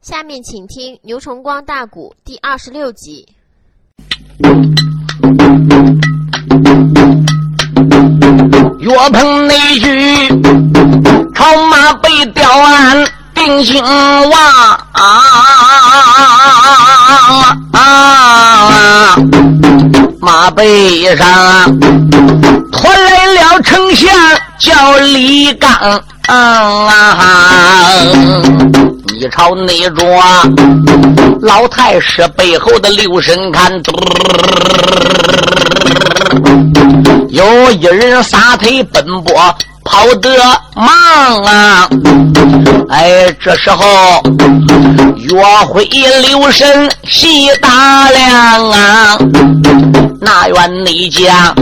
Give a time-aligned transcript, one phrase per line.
[0.00, 3.26] 下面请听《牛崇光大鼓》第二十六集。
[8.78, 10.28] 岳鹏那句
[11.34, 14.30] “朝马被吊鞍定兴王”，
[20.20, 21.76] 马背上
[22.70, 24.08] 拖来了丞相
[24.60, 26.00] 叫李刚。
[26.30, 27.18] 嗯啊
[29.18, 30.04] 你朝内桌
[31.40, 33.72] 老太师背后的六神看，
[37.30, 39.34] 有一人撒腿奔波
[39.88, 40.30] 跑得
[40.76, 41.88] 忙啊！
[42.90, 44.22] 哎，这时候
[45.16, 45.82] 岳辉
[46.20, 49.18] 留神细打量啊，
[50.20, 51.54] 那员内将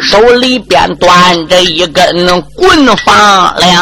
[0.00, 3.72] 手里边端着一根棍放亮。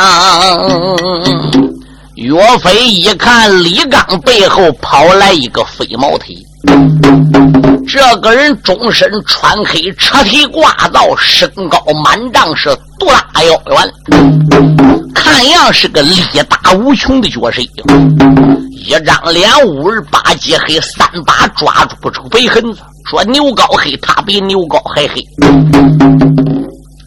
[2.16, 6.36] 岳飞一看李刚背后跑来一个飞毛腿，
[7.88, 13.94] 这个人终身穿黑，车体挂造，身高满丈，是肚大腰圆，
[15.14, 16.16] 看样是个力
[16.48, 17.60] 大无穷的角色。
[18.70, 22.80] 一张脸乌儿八戒黑，三把抓住不出白痕子。
[23.08, 25.24] 说牛高黑，他比牛高还黑。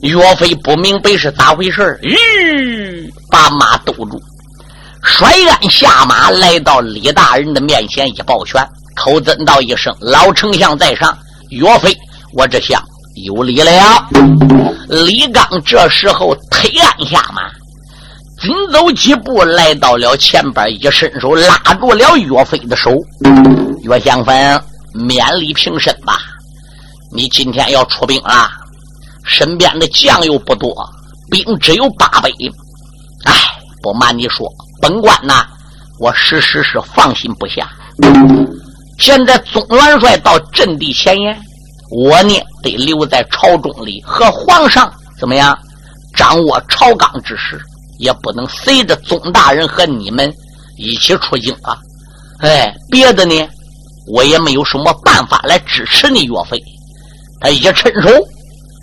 [0.02, 4.22] 岳飞不明白是咋回事吁，把马兜住。
[5.04, 8.66] 甩鞍下马，来到李大人的面前，一抱拳，
[9.00, 11.18] 口尊道一声：“老丞相在上，
[11.52, 11.98] 岳飞，
[12.34, 12.84] 我这下
[13.26, 13.72] 有礼了。”
[14.90, 17.44] 李刚这时候推鞍下马，
[18.42, 22.92] 紧走几步，来到了前边，一伸手拉住了岳飞的手
[23.84, 24.62] ：“岳相芬，
[24.94, 26.20] 免礼平身吧，
[27.14, 28.50] 你今天要出兵了，
[29.24, 30.76] 身边的将又不多，
[31.32, 32.30] 兵只有八百。
[33.26, 33.34] 哎，
[33.82, 34.46] 不瞒你说。”
[34.82, 35.46] 本官呐，
[36.00, 37.70] 我时时是放心不下。
[39.00, 41.36] 现在总元帅到阵地前沿，
[41.90, 45.58] 我呢得留在朝中里和皇上怎么样
[46.16, 47.60] 掌握朝纲之事，
[47.98, 50.30] 也不能随着总大人和你们
[50.78, 51.78] 一起出京啊。
[52.40, 53.48] 哎，别的呢，
[54.06, 56.26] 我也没有什么办法来支持你。
[56.26, 56.62] 岳飞，
[57.40, 58.10] 他一伸手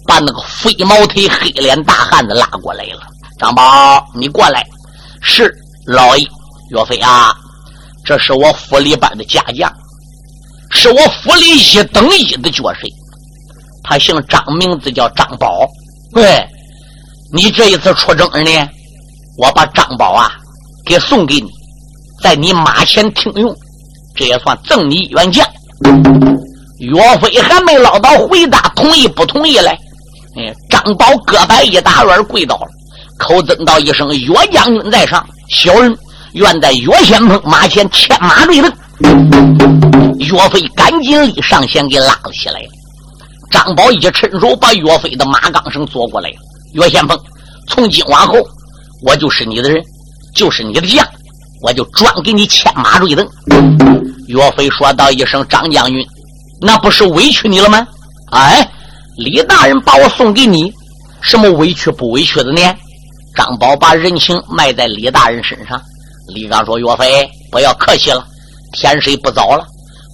[0.06, 3.00] 把那个飞毛腿、黑脸大汉子拉过来了。
[3.38, 4.66] 张宝，你过来，
[5.21, 5.55] 是。
[5.87, 6.26] 老爷，
[6.71, 7.32] 岳飞啊，
[8.05, 9.72] 这是我府里边的家将，
[10.71, 12.81] 是我府里一等一的角色。
[13.82, 15.66] 他姓张，名字叫张宝。
[16.12, 16.44] 对，
[17.32, 18.69] 你这一次出征呢，
[19.38, 20.32] 我把张宝啊
[20.84, 21.49] 给送给你，
[22.22, 23.55] 在你马前听用，
[24.16, 25.47] 这也算赠你一员将。
[26.78, 29.69] 岳飞还没捞到回答同意不同意嘞。
[30.37, 32.69] 哎，张宝胳膊一打软，跪倒了，
[33.19, 35.97] 口尊道一声：“岳将军在上。”小人
[36.32, 39.95] 愿在岳先锋马前牵马对阵。
[40.19, 42.60] 岳飞赶紧立上前给拉了起来。
[43.50, 46.31] 张宝一伸手把岳飞的马缰绳捉过来。
[46.72, 47.19] 岳先锋，
[47.69, 48.34] 从今往后，
[49.03, 49.82] 我就是你的人，
[50.34, 51.06] 就是你的将，
[51.62, 53.28] 我就专给你牵马对阵。
[54.26, 56.05] 岳飞说道一声：“张将军，
[56.60, 57.87] 那不是委屈你了吗？”
[58.32, 58.69] 哎，
[59.16, 60.72] 李大人把我送给你，
[61.21, 62.60] 什么委屈不委屈的呢？
[63.37, 65.81] 张宝把人情卖在李大人身上。
[66.34, 68.26] 李刚说：“岳飞，不要客气了，
[68.72, 69.65] 天色不早了，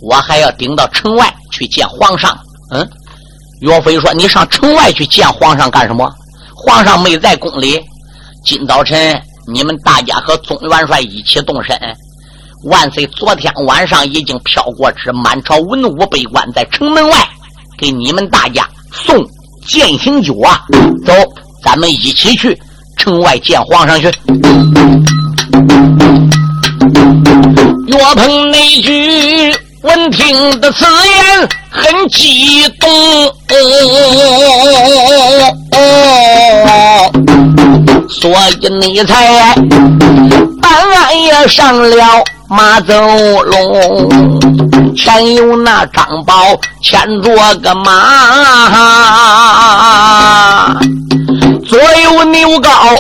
[0.03, 2.37] 我还要顶到城外去见皇上。”
[2.71, 2.87] 嗯，
[3.61, 6.13] 岳飞说：“你上城外去见皇上干什么？
[6.55, 7.81] 皇上没在宫里。
[8.45, 11.79] 今早晨你们大家和总元帅一起动身。
[12.65, 17.29] 万岁，昨天晚上已经飘过旨，满朝文武备官在城门外
[17.79, 19.17] 给你们大家送
[19.67, 20.65] 饯行酒啊！
[21.05, 21.13] 走，
[21.65, 22.59] 咱们一起去。”
[22.97, 24.07] 城外见皇上去。
[27.89, 32.89] 岳鹏那句闻听的此言很激动
[35.73, 37.11] 哦，
[38.09, 39.57] 所以你才
[40.61, 42.95] 半夜上了马走
[43.43, 44.09] 龙，
[44.97, 46.35] 前有那张宝
[46.83, 47.93] 牵着个马。
[51.67, 52.97] 左有牛皋，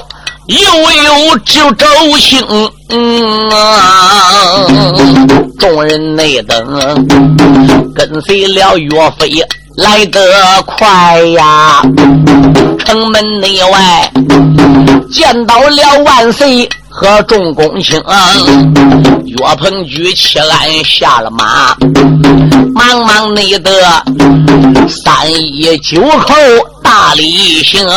[0.46, 1.86] 右有就周
[2.18, 2.44] 兴，
[2.94, 3.50] 嗯
[5.58, 6.58] 众人内等
[7.94, 9.42] 跟随了岳飞
[9.76, 10.20] 来得
[10.66, 11.80] 快呀，
[12.78, 14.12] 城门内外
[15.10, 17.98] 见到了万岁和众公卿，
[19.24, 21.74] 岳鹏举起来下了马，
[22.74, 23.70] 忙忙内得
[24.86, 26.34] 三一九叩。
[26.82, 27.88] 大礼行，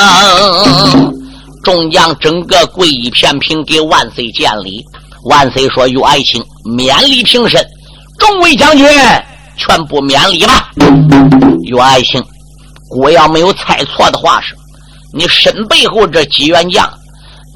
[1.66, 4.86] 众将整个跪一片平给万岁见礼。
[5.24, 7.60] 万岁说：“岳爱卿，免礼平身。
[8.20, 8.88] 众位将军，
[9.58, 10.70] 全部免礼吧。”
[11.66, 12.24] 岳爱卿，
[12.96, 14.56] 我要没有猜错的话是，
[15.12, 16.88] 你身背后这几员将，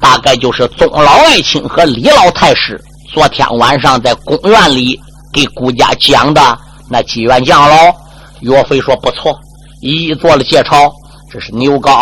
[0.00, 2.82] 大概就是宗老爱卿和李老太师
[3.14, 4.98] 昨天晚上在公园里
[5.32, 6.58] 给顾家讲的
[6.88, 7.94] 那几员将喽。
[8.40, 9.38] 岳飞说：“不错，
[9.80, 10.92] 一一做了介绍。
[11.32, 11.92] 这是牛皋、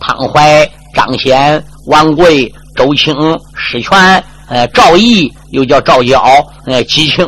[0.00, 3.14] 汤怀、张显、王贵、周青、
[3.54, 6.22] 史全。”呃，赵毅又叫赵娇，
[6.66, 7.26] 呃，姬青，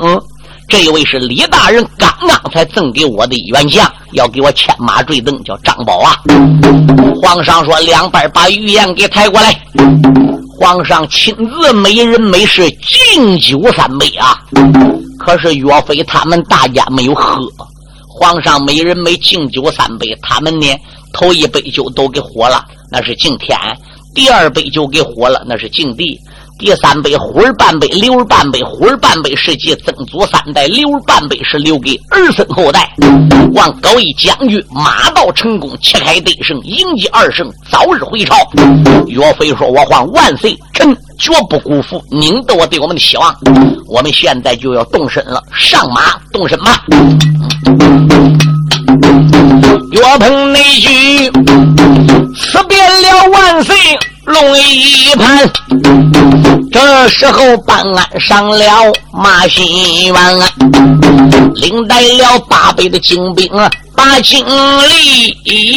[0.69, 6.15] 这一位是李大人刚刚才赠给我的元将，要给我牵马坠镫，叫张宝啊。
[7.23, 9.59] 皇上说，两边把御宴给抬过来。
[10.61, 14.39] 皇上亲自每人每事敬酒三杯啊。
[15.19, 17.51] 可是岳飞他们大家没有喝，
[18.07, 20.67] 皇上每人每敬酒三杯，他们呢
[21.17, 23.57] 头一杯酒都给喝了，那是敬天；
[24.15, 26.21] 第二杯酒给喝了，那是敬地。
[26.59, 32.91] 第三杯呼儿半杯，留儿半杯，呼儿半杯是继曾祖三代，留儿半杯是留给儿孙后代。
[33.55, 38.37] 望高义将军马到成功，旗开得胜，迎接二圣，早日回朝。
[39.07, 43.35] 岳飞说：“我皇万岁，臣绝不辜负您对我对我们的希望。
[43.87, 46.83] 我们现在就要动身了，上马动身吧。”
[49.93, 51.31] 岳鹏那句
[52.37, 53.75] 辞别了万岁。
[54.27, 55.49] 龙一盘，
[56.73, 60.17] 这时候办案上了马新元，
[61.55, 63.49] 领带了八百的精兵
[63.95, 64.45] 把精
[64.89, 65.71] 力，一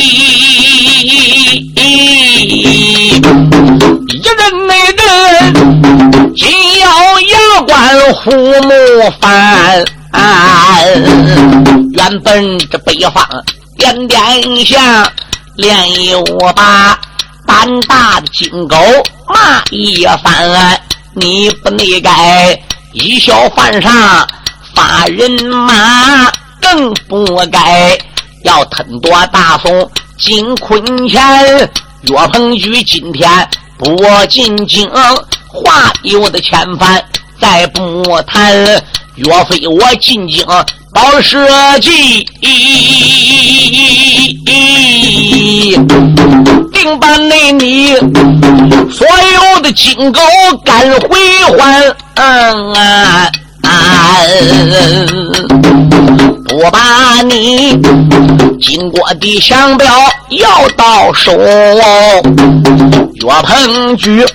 [4.36, 6.88] 人没人，紧要
[7.22, 8.32] 牙关虎
[8.64, 8.74] 目
[9.22, 9.86] 翻。
[10.12, 10.78] 啊
[11.94, 13.26] 原本这北方
[13.78, 15.12] 点点下，
[15.56, 16.24] 连有
[16.56, 17.00] 把。
[17.48, 18.78] 胆大的金狗
[19.28, 20.80] 骂一番，
[21.16, 22.56] 你不内该
[22.94, 23.92] 以小犯上
[24.76, 27.98] 发人马，更不该
[28.44, 31.20] 要吞夺大宋金坤钱。
[32.04, 33.98] 岳鹏举今天不
[34.28, 34.88] 进京，
[35.48, 37.04] 话有的千帆
[37.42, 38.54] 再不谈。
[39.20, 40.46] 岳飞我进京
[40.94, 41.46] 保社
[41.82, 42.26] 稷。
[46.72, 47.96] 定把那你
[48.90, 49.06] 所
[49.56, 50.22] 有的金狗
[50.64, 51.10] 赶回
[53.64, 54.30] 还，
[56.52, 57.80] 我把你
[58.60, 59.88] 金国的降表
[60.30, 61.32] 要到手。
[63.22, 64.26] 岳鹏举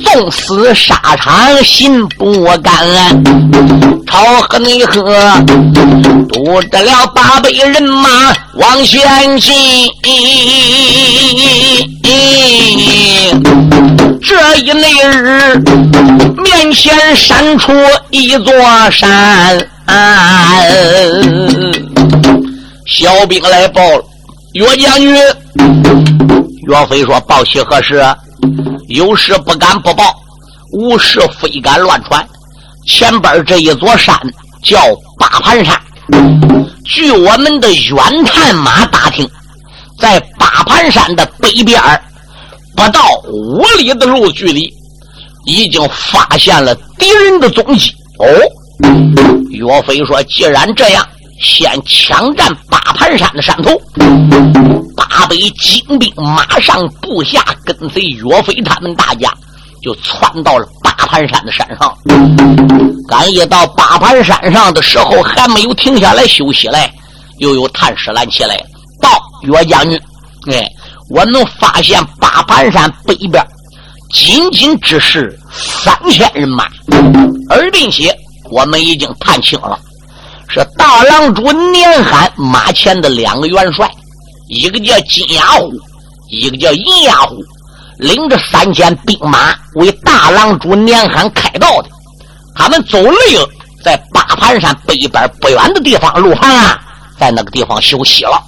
[0.00, 2.72] 纵死沙场心不甘，
[4.06, 5.02] 朝和你喝，
[6.28, 9.52] 堵着了八百人马往前进。
[14.26, 15.54] 这一那日，
[16.42, 17.72] 面前闪出
[18.10, 18.52] 一座
[18.90, 19.56] 山，
[22.88, 24.04] 小兵来报了，
[24.54, 25.14] 岳将军。
[26.66, 28.04] 岳飞说：“报喜何事？
[28.88, 30.12] 有事不敢不报，
[30.72, 32.26] 无事非敢乱传。
[32.88, 34.12] 前边这一座山
[34.64, 34.76] 叫
[35.20, 35.80] 八盘山，
[36.84, 39.24] 据我们的远探马打听，
[40.00, 41.80] 在八盘山的北边
[42.76, 43.00] 不到
[43.32, 44.70] 五里的路距离，
[45.46, 47.90] 已经发现了敌人的踪迹。”
[48.20, 48.26] 哦，
[49.50, 51.04] 岳飞说：“既然这样。”
[51.38, 53.78] 先抢占八盘山的山头，
[54.96, 59.30] 八百精兵马上部下跟随岳飞他们大家，
[59.82, 61.94] 就窜到了八盘山的山上。
[63.06, 66.90] 刚一到八盘山上的时候，还没有停下来休息嘞，
[67.36, 68.56] 又有探视拦起来。
[68.98, 69.10] 到
[69.42, 70.00] 岳将军，
[70.50, 70.66] 哎，
[71.08, 73.44] 我能发现八盘山北边
[74.12, 76.66] 仅仅只是三千人马，
[77.48, 78.16] 而并且
[78.50, 79.78] 我们已经探清了。
[80.48, 83.90] 是大郎主年罕马前的两个元帅，
[84.48, 85.72] 一个叫金牙虎，
[86.30, 87.36] 一个叫银牙虎，
[87.98, 91.88] 领着三千兵马为大郎主年罕开道的。
[92.54, 93.48] 他们走累了，
[93.84, 96.80] 在八盘山北边不远的地方路啊，
[97.18, 98.40] 在那个地方休息了。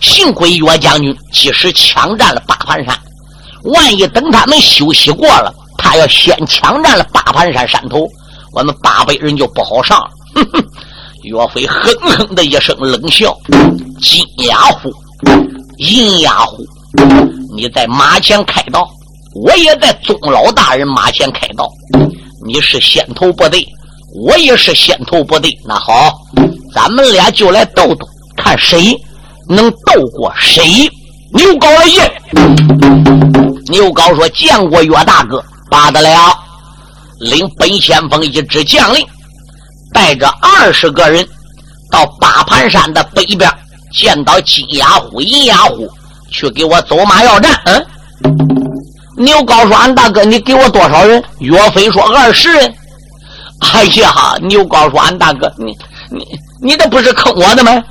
[0.00, 2.98] 幸亏岳将军及时抢占了八盘山，
[3.64, 8.06] 万一等他们休息过了，他要先抢占了八盘山山头，
[8.52, 10.10] 我们八百人就不好上了。
[11.24, 13.36] 岳飞哼哼的一声冷笑
[14.00, 14.92] ：“金牙虎，
[15.78, 16.64] 银牙虎，
[17.56, 18.88] 你在马前开道，
[19.34, 21.68] 我也在宗老大人马前开道。
[22.46, 23.66] 你是先头部队，
[24.14, 25.50] 我也是先头部队。
[25.64, 26.16] 那好，
[26.72, 28.96] 咱们俩就来斗斗，看谁
[29.48, 30.90] 能斗过谁。”
[31.34, 32.12] 牛皋来见。
[33.68, 36.10] 牛皋说：“见过岳大哥，罢得了。
[37.18, 39.04] 领本先锋一支将领，
[39.92, 41.26] 带着二十个人
[41.90, 43.50] 到八盘山的北边，
[43.92, 45.90] 见到金牙虎、银牙虎，
[46.30, 47.60] 去给我走马要战。
[47.64, 47.86] 嗯，
[49.16, 52.72] 牛皋说：“俺大哥，你给我多少人？”岳飞说：“二十人。”
[53.72, 55.76] 哎呀，牛皋说：“俺大哥，你
[56.10, 56.24] 你
[56.62, 57.82] 你这不是坑我的吗？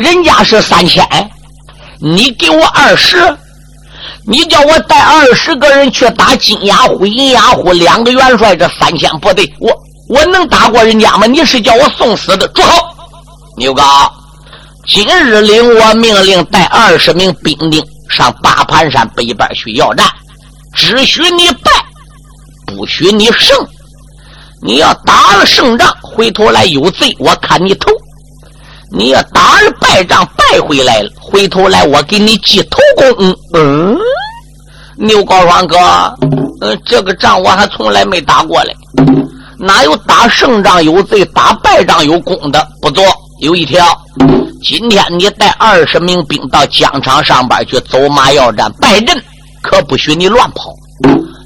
[0.00, 1.06] 人家是三千，
[2.00, 3.18] 你给我二十。”
[4.26, 9.72] 你叫我带二十个人去打金牙虎、银牙虎两个元帅，这三千部队，我
[10.08, 11.26] 我能打过人家吗？
[11.26, 12.46] 你是叫我送死的？
[12.48, 12.68] 住口！
[13.56, 13.82] 牛高，
[14.86, 20.06] 今日领我命令，带二十名兵丁上八盘山北边去要战，
[20.74, 21.70] 只许你败，
[22.66, 23.56] 不许你胜。
[24.62, 27.90] 你要打了胜仗，回头来有罪，我看你头；
[28.92, 33.36] 你要打了败仗，败回来了，回头来我给你记头功。
[33.54, 33.96] 嗯。
[34.96, 35.78] 牛高双哥，
[36.60, 38.76] 嗯，这个仗我还从来没打过嘞，
[39.58, 42.68] 哪有打胜仗有罪，打败仗有功的？
[42.82, 43.02] 不做，
[43.38, 43.98] 有一条，
[44.62, 49.16] 今天你带二十名兵到疆场上边去走马要战，败阵
[49.62, 50.74] 可不许你乱跑，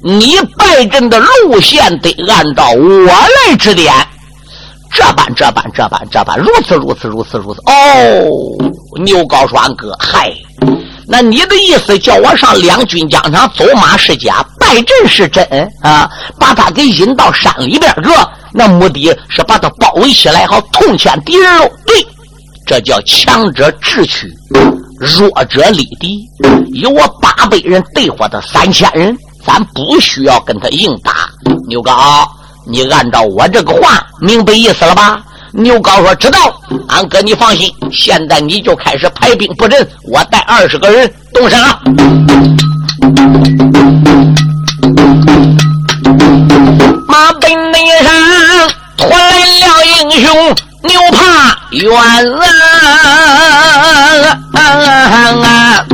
[0.03, 3.93] 你败阵的路线得按照我来指点，
[4.95, 7.59] 这般这般这般这般，如此如此如此如此。
[7.65, 10.33] 哦，牛高双哥，嗨。
[11.07, 15.45] 那你的意思叫我上两军疆场走马是假，败阵是真
[15.81, 16.09] 啊？
[16.39, 18.09] 把他给引到山里边去，
[18.53, 21.69] 那目的是把他包围起来，好痛歼敌人喽。
[21.85, 22.07] 对，
[22.65, 24.33] 这叫强者智取，
[24.97, 26.25] 弱者力敌。
[26.73, 31.29] 有我八百人对付他三千人，咱不需要跟他硬打。
[31.67, 31.91] 牛哥，
[32.67, 35.21] 你按照我这个话明白意思了吧？
[35.51, 36.53] 牛高说：“知道，
[36.89, 41.79] 俺哥你放心，现在你就开始排兵布阵，我带二十个人动身了。”
[47.07, 48.11] 马奔内上
[48.97, 51.89] 拖来了英雄牛怕冤
[54.53, 55.85] 啊！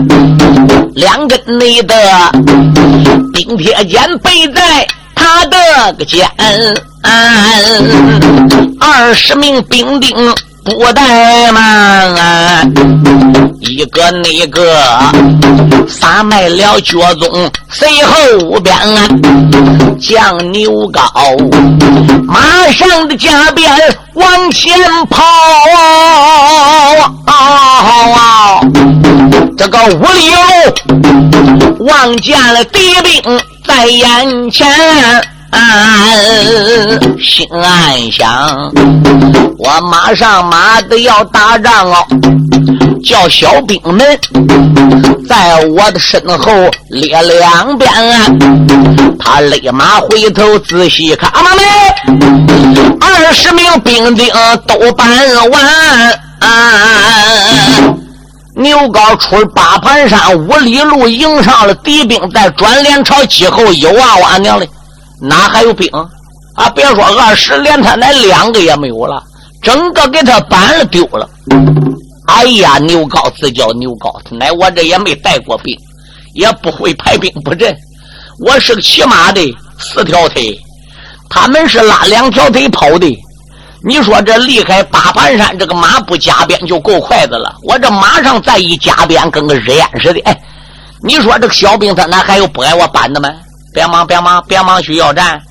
[0.95, 1.93] 两根内的
[3.31, 4.87] 冰铁剑背在
[5.21, 6.27] 他的个肩。
[8.79, 10.15] 二十名兵丁
[10.63, 12.71] 不怠慢，
[13.59, 14.75] 一个那个
[15.87, 18.75] 撒卖了脚踪，随后边
[19.99, 21.01] 将牛高
[22.25, 23.71] 马上的加鞭
[24.13, 24.75] 往前
[25.09, 25.23] 跑
[27.25, 28.59] 啊。
[29.57, 33.39] 这个五里路望见了敌兵
[33.71, 34.67] 在眼前。
[37.21, 38.71] 心暗想，
[39.57, 42.05] 我马上马的要打仗哦，
[43.05, 44.19] 叫小兵们
[45.29, 46.51] 在我的身后
[46.89, 47.89] 列两边。
[49.17, 51.63] 他勒马回头仔细看，阿妈们，
[52.99, 54.27] 二十名兵丁
[54.67, 55.09] 都搬
[55.49, 56.19] 完。
[58.61, 64.69] 牛皋出八盘山五里路，迎上了敌兵，在转脸朝几后有啊，我娘嘞！
[65.19, 66.69] 哪还有兵啊？
[66.75, 69.23] 别说二十，连他那两个也没有了，
[69.61, 71.27] 整个给他搬了丢了。
[72.27, 75.75] 哎呀，牛高自叫牛高，乃我这也没带过兵，
[76.35, 77.75] 也不会排兵布阵。
[78.39, 79.41] 我是个骑马的，
[79.79, 80.59] 四条腿，
[81.29, 83.17] 他们是拉两条腿跑的。
[83.83, 87.55] 你说这离开八盘山，这个马不加鞭就够快的了。
[87.63, 90.21] 我这马上再一加鞭，跟个日烟似的。
[90.21, 90.38] 哎，
[91.01, 93.33] 你说这个小兵他哪还有不爱我搬的吗？
[93.73, 95.41] 别忙，别忙，别忙去要战，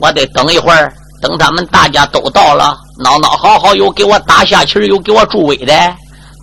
[0.00, 0.92] 我得等一会儿，
[1.22, 5.72] 等他们大家都到了，闹闹好好有给我打下棋，有给我助威的。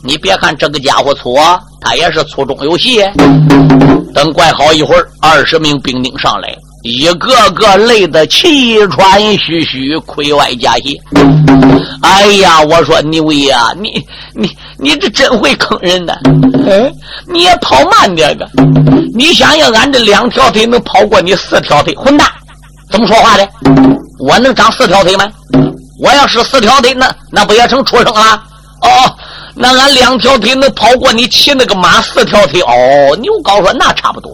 [0.04, 1.36] 你别看这个家伙粗，
[1.82, 3.04] 他也是粗中有细。
[4.14, 10.96] 等怪好一会儿，二十名兵丁上来，一个个累得气喘吁吁，亏外加血。
[12.04, 13.90] 哎呀，我说牛爷啊，你
[14.36, 16.16] 你你这真会坑人的。
[16.24, 16.94] 嗯，
[17.28, 18.48] 你也跑慢点个。
[19.16, 21.96] 你想想，俺这两条腿能跑过你四条腿？
[21.96, 22.28] 混蛋，
[22.92, 23.50] 怎么说话的？
[24.20, 25.28] 我能长四条腿吗？
[26.00, 28.44] 我要是四条腿，那那不也成畜生了？
[28.84, 29.12] 哦，
[29.56, 32.62] 那俺两条腿能跑过你骑那个马四条腿？
[32.62, 34.32] 哦，牛高说那差不多，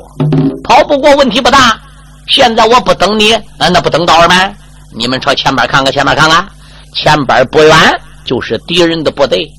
[0.65, 1.79] 跑不过问题不大。
[2.27, 4.51] 现在我不等你，那不等到了吗？
[4.95, 6.47] 你们朝前边看看，前面看看，
[6.95, 9.49] 前边不远就是敌人的部队。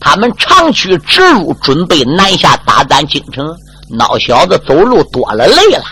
[0.00, 3.46] 他们长驱直入，准备南下打咱京城。
[3.90, 5.84] 老小子走路多了累了，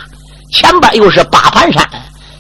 [0.52, 1.88] 前边又是八盘山，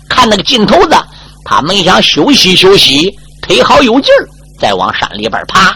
[0.08, 0.96] 看那个劲头子，
[1.44, 3.10] 他们想休息休息，
[3.42, 4.28] 腿好有劲儿，
[4.60, 5.74] 再往山里边爬。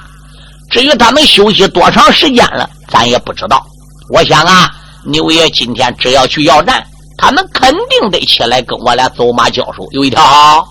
[0.71, 3.65] 至于他们休息多长时间了，咱也不知道。
[4.11, 4.71] 我想啊，
[5.05, 6.85] 牛爷今天只要去要战，
[7.19, 9.85] 他们肯定得起来跟我俩走马交手。
[9.91, 10.67] 有一条，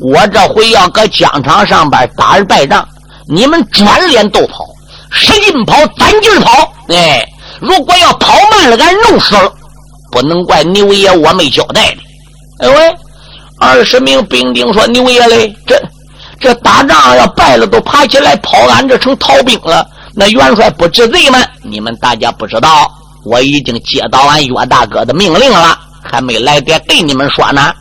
[0.00, 2.86] 我这回要搁疆场上边打着败仗，
[3.28, 4.64] 你们转脸都跑，
[5.10, 6.72] 使劲跑，攒劲跑。
[6.88, 7.22] 哎，
[7.60, 9.52] 如果要跑慢了，俺弄死了，
[10.10, 11.98] 不能怪牛爷我没交代的。
[12.60, 12.96] 哎喂，
[13.60, 15.78] 二十名兵丁说：“牛爷嘞，这
[16.40, 19.86] 这打仗要败了，都爬起来跑，俺这成逃兵了。
[20.14, 21.38] 那元帅不治罪吗？
[21.62, 22.90] 你们大家不知道。”
[23.28, 27.72] 我已经接到俺岳大哥的命令了，还没来得给你们说呢。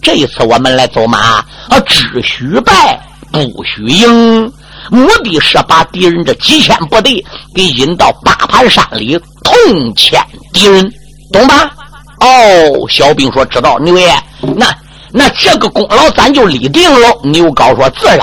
[0.00, 3.00] 这一次我们来走马，啊，只许败
[3.32, 4.52] 不许赢，
[4.90, 9.54] 目的是把敌人这几千部队给引到八盘山里，痛
[9.94, 10.20] 歼
[10.52, 10.92] 敌人，
[11.32, 11.70] 懂吧？
[12.20, 13.78] 哦，小兵说知道。
[13.80, 14.08] 牛爷，
[14.56, 14.72] 那
[15.10, 17.08] 那这个功劳咱就立定了。
[17.24, 18.20] 牛高说自然。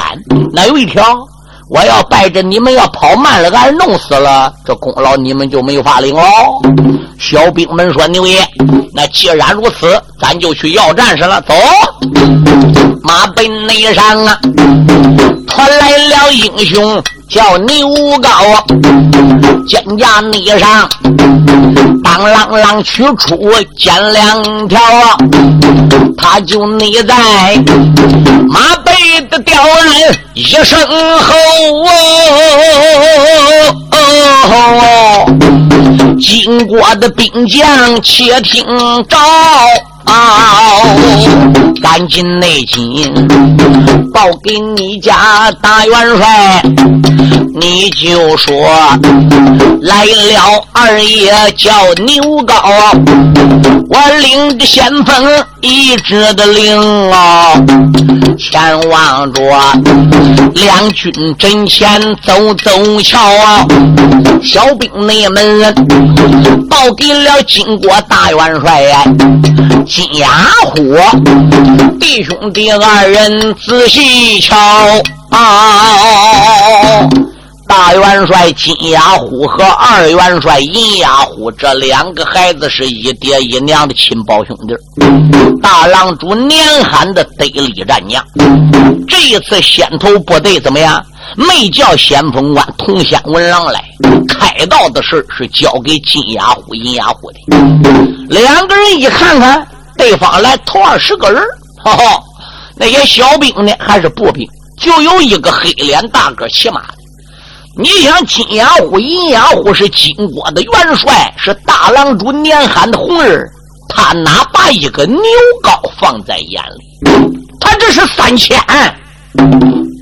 [0.53, 1.17] 那有一条。
[1.69, 6.23] 我要带着你们要跑慢了，俺弄死了，这功劳你们就没法领喽。
[7.19, 8.39] 小兵们说：“牛爷，
[8.91, 11.39] 那既然如此，咱就去要战士了。
[11.41, 11.53] 走，
[13.03, 14.39] 马奔内山啊，
[15.47, 17.87] 传来了英雄叫牛
[18.19, 18.29] 高，
[19.67, 20.89] 肩胛内上
[22.03, 23.37] 当啷啷取出
[23.77, 24.79] 尖两条，
[26.17, 27.15] 他就内在
[28.49, 28.91] 马背。
[29.29, 30.63] 的吊人一声
[31.19, 31.35] 吼
[33.91, 35.25] 哦，
[36.17, 38.63] 经过的兵将且听
[39.09, 39.17] 着，
[40.39, 40.81] 好
[41.81, 43.11] 赶紧内紧
[44.13, 46.61] 报给你家大元帅，
[47.59, 48.53] 你就说
[49.81, 51.71] 来了二爷叫
[52.05, 52.55] 牛高，
[53.89, 57.53] 我领着先锋一直的领啊。
[58.37, 59.41] 前往着
[60.53, 63.65] 两军阵前走走瞧啊，
[64.41, 65.75] 小兵内们
[66.69, 69.03] 报给了金国大元帅呀，
[69.85, 70.27] 金牙
[70.63, 70.97] 虎
[71.99, 74.55] 弟兄弟二人仔细瞧
[75.31, 77.05] 啊。
[77.69, 84.75] 大元帅金牙虎和二元帅银牙虎这两个孩子是一爹一娘的亲胞兄弟。
[85.61, 88.25] 大郎主年寒的得力战将，
[89.07, 91.05] 这一次先头部队怎么样？
[91.37, 93.85] 没叫先锋官同乡文郎来
[94.27, 97.37] 开道的事是交给金牙虎、银牙虎的。
[98.29, 101.43] 两个人一看看，对方来头二十个人，
[101.83, 102.19] 哈哈，
[102.75, 104.49] 那些小兵呢还是步兵？
[104.81, 106.95] 就有一个黑脸大个骑马的。
[107.79, 113.49] 你想金牙虎、银牙虎是金国的元帅，是大郎主年罕的红儿，
[113.87, 115.17] 他哪把一个牛
[115.63, 117.09] 皋放在眼里？
[117.57, 118.61] 他这是三千，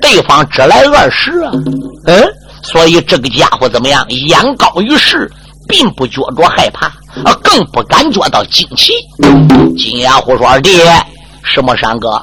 [0.02, 1.52] 对方只来二十啊！
[2.06, 2.28] 嗯，
[2.64, 4.04] 所以这个家伙怎么样？
[4.08, 5.30] 眼高于世，
[5.68, 6.86] 并不觉着害怕，
[7.24, 8.92] 啊，更不感觉到惊奇。
[9.78, 10.80] 金牙虎说：“二弟，
[11.44, 12.20] 什么山哥，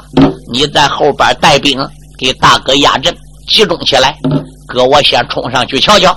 [0.52, 1.80] 你在后边带兵，
[2.18, 3.16] 给大哥压阵，
[3.48, 4.18] 集中起来。”
[4.68, 6.16] 哥，我先冲上去瞧瞧。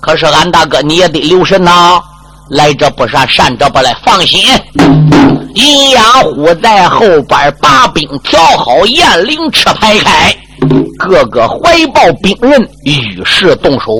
[0.00, 2.00] 可是俺大哥你也得留神呐，
[2.50, 3.94] 来者不善，善者不来。
[4.04, 4.40] 放心，
[5.54, 10.34] 银牙虎在后边把兵调好，雁翎翅排开，
[10.98, 13.92] 个个怀抱兵刃，与时动手。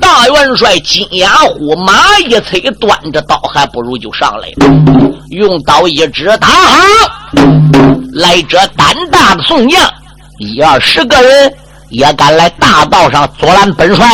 [0.00, 6.48] 大元帅金牙虎马一催，端着刀，还不如就上来了，用刀一指，打！
[8.12, 9.82] 来者胆大的宋将，
[10.38, 11.52] 一二十个人。
[11.94, 14.04] 也敢来大道上阻拦本帅？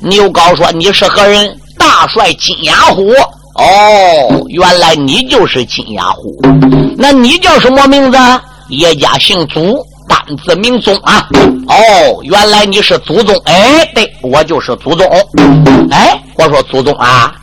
[0.00, 3.10] 牛皋说：“你是何人？”大帅金牙虎。
[3.54, 6.38] 哦，原来你就是金牙虎。
[6.96, 8.18] 那你叫什么名字？
[8.68, 11.26] 叶家姓祖，单字名宗啊。
[11.68, 11.74] 哦，
[12.22, 13.34] 原来你是祖宗。
[13.46, 15.06] 哎，对我就是祖宗。
[15.90, 17.34] 哎，我说祖宗啊，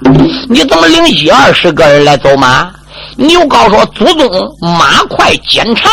[0.48, 2.70] 你怎么领一二十个人来走马？
[3.16, 4.30] 牛皋说：“祖宗
[4.62, 5.92] 马快肩长，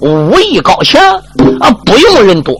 [0.00, 1.00] 武艺高强
[1.60, 2.54] 啊，不用人多。”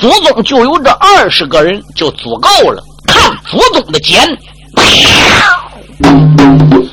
[0.00, 2.82] 祖宗就有这二十个人就足够了。
[3.06, 4.38] 看祖宗的剑，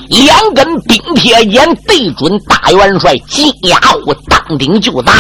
[0.09, 5.13] 两根冰铁剑对准大元帅金牙虎，当顶就砸。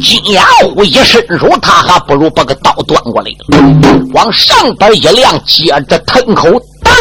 [0.00, 3.46] 金牙虎一伸手，他还不如把个刀端过来了，
[4.14, 6.48] 往上边一亮，接着腾口，
[6.82, 6.94] 当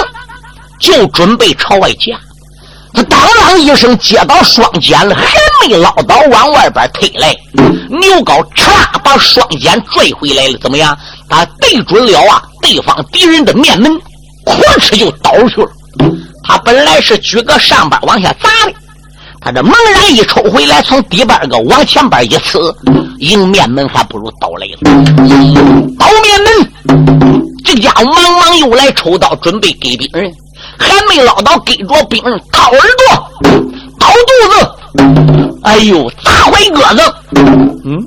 [0.80, 2.19] 就准备朝外夹。
[2.93, 5.23] 他当啷一声接到双肩了，还
[5.67, 7.34] 没捞刀，往外边推来。
[7.89, 10.97] 牛皋哧啦把双肩拽回来了，怎么样？
[11.30, 13.91] 他对准了啊对方敌人的面门，
[14.45, 15.71] 哐哧就倒去了。
[16.43, 18.73] 他本来是举个上边往下砸的，
[19.39, 22.76] 他这猛然一抽回来，从底边个往前边一刺，
[23.19, 24.78] 迎面门还不如倒来了。
[25.97, 30.32] 倒面门，这家伙忙忙又来抽刀准备给兵人。
[30.80, 33.52] 还没捞到，给着兵人掏耳朵、
[33.99, 34.71] 掏肚子，
[35.63, 37.13] 哎呦，砸怀鸽子。
[37.86, 37.99] 嗯，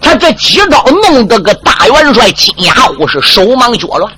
[0.00, 4.12] 他这几招弄得个大元帅金牙虎是手忙脚乱。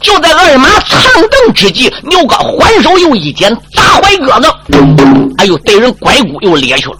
[0.00, 4.48] 就在二马藏凳之际，牛哥还手又一剪，砸怀鸽子。
[5.38, 6.96] 哎呦，对人拐骨又裂去了。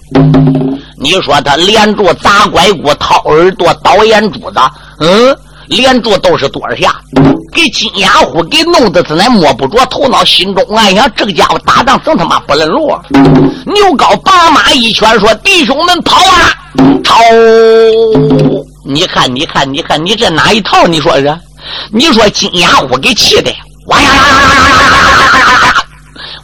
[0.99, 4.61] 你说他连住砸拐骨、掏耳朵、倒眼珠子，
[5.01, 6.95] 嗯，连住都是多少下？
[7.53, 12.89] 给金牙虎给弄得是乃摸不着头脑，心中暗想：这个家伙打仗真他妈不认路。
[13.67, 16.53] 牛皋拔马一拳说：“弟兄们跑啊，
[17.05, 17.15] 跑！
[18.85, 20.87] 你看，你看，你看，你这哪一套？
[20.87, 21.39] 你说是？
[21.93, 23.55] 你说金牙虎给气的，
[23.87, 25.75] 哇呀呀呀呀呀呀呀！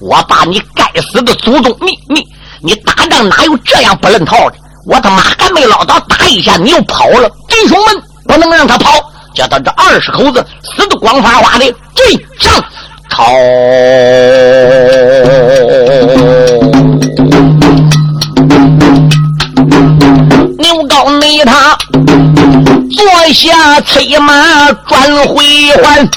[0.00, 2.22] 我把你该死的祖宗，你你！”
[2.61, 4.57] 你打仗哪有这样不认套的？
[4.85, 7.31] 我他妈还没捞到，打一下你又跑了。
[7.48, 11.64] 弟兄们，不能让他跑，叫他这二十口子死的光发花的，
[11.94, 12.62] 追上
[13.08, 13.24] 朝。
[20.58, 21.76] 牛高内他
[22.96, 25.44] 坐下催马转回
[25.83, 26.09] 还，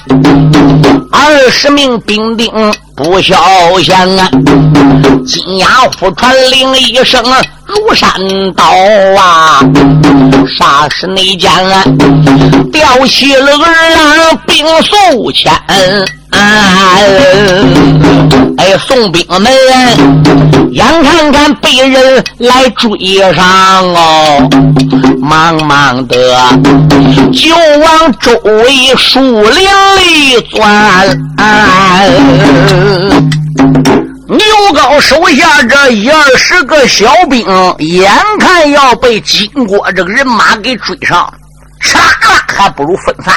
[1.12, 2.50] 二十名兵丁。
[2.96, 3.36] 不消
[3.82, 4.30] 闲啊！
[5.26, 5.68] 金牙
[6.00, 7.24] 虎传令一声，
[7.66, 8.12] 如山
[8.54, 8.64] 倒
[9.18, 9.60] 啊！
[10.46, 11.84] 霎时内间啊？
[12.72, 15.52] 吊起了儿郎兵数千。
[18.58, 19.52] 哎，送兵们，
[20.72, 22.90] 眼看看被人来追
[23.34, 23.46] 上
[23.94, 24.50] 哦，
[25.20, 26.16] 忙忙的
[27.34, 29.68] 就往周围树林
[29.98, 30.60] 里钻。
[34.28, 34.40] 牛
[34.74, 37.46] 皋手下这一二十个小兵，
[37.80, 41.32] 眼看要被金国这个人马给追上，
[41.82, 42.08] 杀了
[42.48, 43.36] 还不如分散。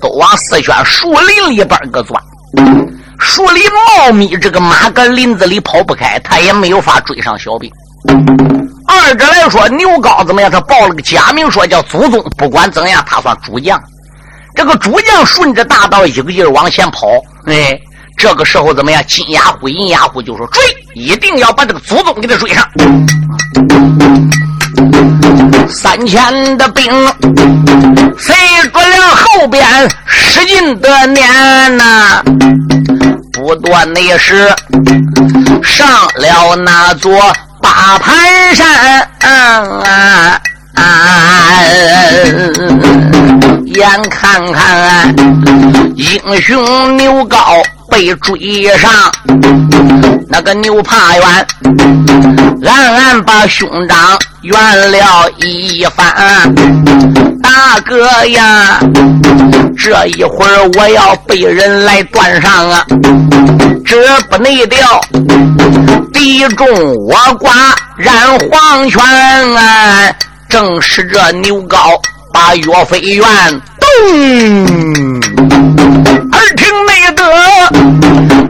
[0.00, 2.22] 都往四圈树林里边个钻，
[3.18, 7.70] 树林茂密，这个马搁林子里跑不开，他也没有法追上小兵。
[8.86, 10.50] 二者来说，牛皋怎么样？
[10.50, 12.22] 他报了个假名，说叫祖宗。
[12.36, 13.78] 不管怎样，他算主将。
[14.54, 17.06] 这个主将顺着大道一个劲儿往前跑。
[17.46, 17.78] 哎，
[18.16, 19.02] 这个时候怎么样？
[19.06, 20.62] 金牙虎、银牙虎就说：“追，
[20.94, 22.66] 一定要把这个祖宗给他追上。”
[25.68, 26.84] 三千的兵，
[28.18, 28.34] 随
[28.72, 29.64] 着了后边
[30.06, 32.22] 使劲的撵呐，
[33.32, 34.54] 不断的是
[35.62, 37.12] 上了那座
[37.60, 38.16] 八盘
[38.54, 39.08] 山，
[43.66, 45.14] 眼看看
[45.96, 48.90] 英雄牛皋被追上。
[50.30, 51.46] 那个牛怕远，
[52.66, 56.54] 暗暗把兄长圆了一番。
[57.42, 58.80] 大哥呀，
[59.76, 62.82] 这一会儿我要被人来断上啊！
[63.84, 65.00] 这不内调，
[66.12, 69.02] 敌众我寡，染黄泉
[69.54, 70.10] 啊！
[70.48, 72.00] 正是这牛皋
[72.32, 73.26] 把岳飞怨，
[73.78, 73.88] 咚。
[76.32, 77.22] 耳听内得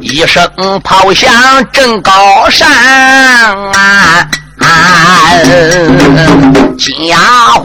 [0.00, 0.48] 一声
[0.84, 1.32] 炮响
[1.72, 2.68] 震高山
[3.72, 4.28] 啊！
[6.78, 7.16] 金牙
[7.54, 7.64] 虎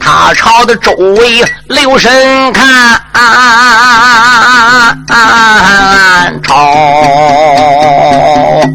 [0.00, 6.54] 他朝的周围留神看，啊啊啊啊啊朝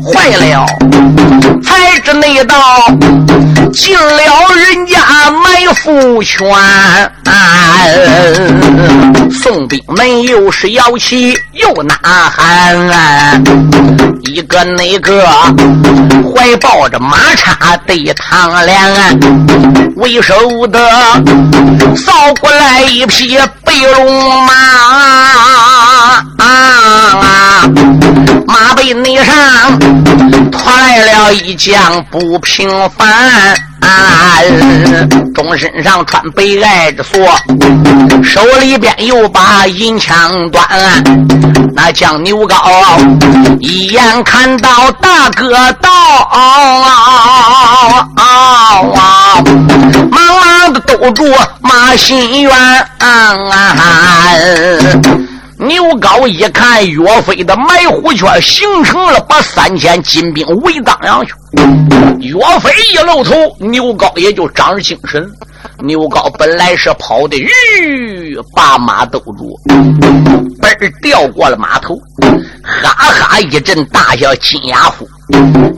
[0.05, 0.65] 坏了，
[1.63, 2.55] 才知内道
[3.73, 4.97] 进了人家
[5.31, 6.47] 埋伏圈。
[9.31, 12.75] 宋兵们又是摇旗又呐喊，
[14.29, 15.27] 一个那个
[16.23, 18.93] 怀抱着马叉对唐梁，
[19.95, 20.79] 为首的
[21.95, 24.53] 扫过来一匹白龙马，
[28.45, 29.79] 马背内上
[30.51, 33.68] 拖来了一将不平凡。
[33.89, 34.41] 啊！
[35.33, 37.17] 钟身上穿白艾之锁，
[38.23, 40.63] 手里边又把银枪端。
[41.73, 42.55] 那将牛皋
[43.59, 45.89] 一眼看到大哥到，
[50.11, 51.25] 忙忙的兜住
[51.61, 52.51] 马心元。
[55.59, 61.33] 牛皋一看岳飞的埋伏圈形成了，把三千金兵围当上去。
[62.19, 65.29] 岳飞一露头，牛皋也就长着精神。
[65.79, 69.59] 牛皋本来是跑的，吁，把马兜住，
[70.61, 71.93] 嘣掉过了马头，
[72.63, 74.33] 哈哈一阵大笑。
[74.35, 75.05] 金牙虎，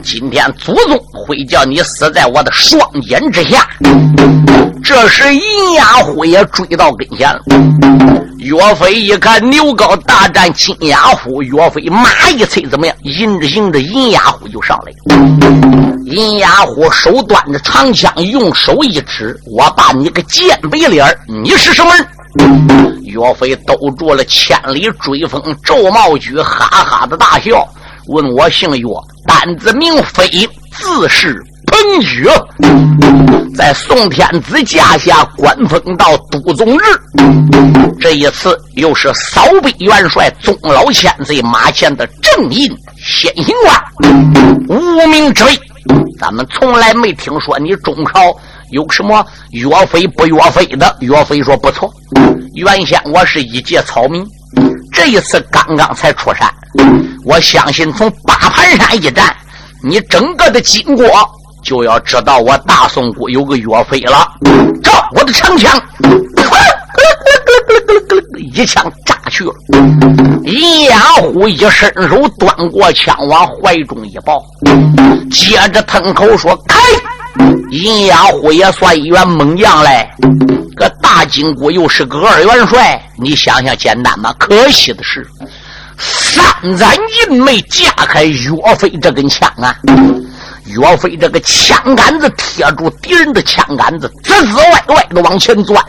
[0.02, 3.68] 今天祖宗会叫你死在我的双肩之下。
[4.82, 7.40] 这时银牙虎也追到跟前了。
[8.38, 12.96] 岳飞一看牛皋大战金牙虎，岳飞马一催，怎么样？
[13.04, 15.26] 迎着迎着银牙虎就上来了。
[16.06, 22.06] 银牙虎手端着长枪，用手一指：“我把你个贱白脸你是什么人？”
[23.04, 27.66] 岳飞兜住了千里追风，皱帽举，哈哈的大笑，
[28.08, 28.86] 问我姓岳，
[29.26, 30.28] 单字名飞，
[30.72, 32.28] 字是彭举，
[33.54, 36.82] 在宋天子驾下官封到都总日。
[38.00, 43.80] 这一次又是扫北元帅宗老千岁马前的正印先行官，
[44.68, 45.60] 无名之辈。
[46.18, 48.34] 咱们从来没听说你中朝
[48.70, 50.96] 有什么岳飞不岳飞的。
[51.00, 51.92] 岳飞说不错，
[52.54, 54.24] 原先我是一介草民，
[54.92, 56.48] 这一次刚刚才出山，
[57.24, 59.34] 我相信从八盘山一战，
[59.82, 61.06] 你整个的经过
[61.64, 64.28] 就要知道我大宋国有个岳飞了。
[64.82, 65.80] 照我的长枪，
[68.52, 69.52] 一枪扎去了。
[70.44, 74.42] 银牙虎一伸手端过枪，往怀中一抱。
[75.30, 76.78] 接着腾口说：“开！”
[77.70, 80.08] 银牙虎也算一员猛将嘞，
[80.76, 84.34] 个大金国又是个二元帅，你想想简单吗？
[84.38, 85.26] 可惜的是，
[85.98, 86.44] 三
[86.76, 86.94] 盏
[87.30, 89.74] 银没架开岳飞这根枪啊！
[90.66, 95.82] 岳飞这个枪杆子贴住敌人的枪杆子，滋滋歪歪的往前钻，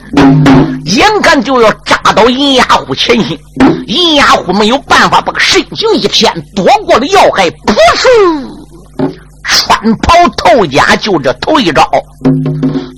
[0.86, 3.38] 眼看就要扎到银牙虎前心。
[3.88, 8.63] 银牙虎没有办法，把个身形一偏，躲过了要害，扑哧。
[9.44, 11.90] 穿袍透甲，就这头一招，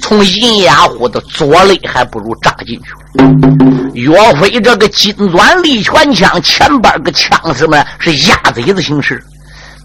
[0.01, 2.91] 从银牙虎的左肋还不如扎进去。
[3.93, 9.23] 岳飞这个金钻利拳枪前边个枪什么是鸭嘴的形式，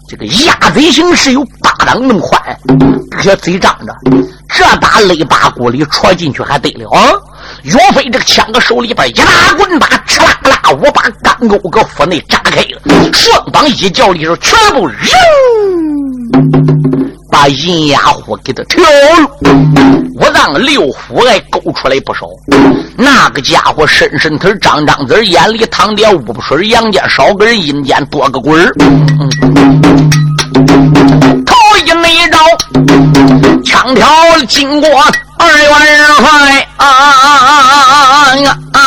[0.07, 2.39] 这个鸭嘴形式有巴掌那么宽，
[3.21, 3.95] 这嘴张着，
[4.49, 7.13] 这打肋巴骨里戳进去还得了啊！
[7.63, 12.81] 岳飞这个枪搁手里边一拉棍把，哧啦啦，我把钢钩搁腹内扎开了，
[13.13, 14.97] 双膀一较里头全部扔。
[17.31, 19.29] 把银牙虎给他挑了，
[20.19, 22.27] 我让六虎来勾出来不少。
[22.97, 28.73] 那个家伙伸伸腿，张张嘴，眼里淌点污水，阳间少个人，阴间多个鬼儿。
[31.45, 32.39] 头一没招，
[33.63, 34.07] 枪挑
[34.47, 34.89] 经过
[35.41, 35.71] 二元
[36.17, 38.31] 帅啊啊
[38.73, 38.77] 啊！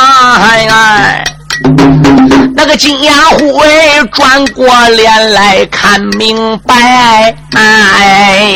[2.56, 8.54] 那个金牙虎哎，转过脸来看明白，哎，